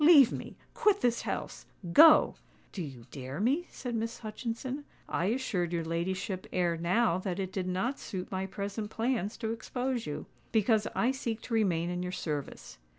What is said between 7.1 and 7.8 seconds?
that it did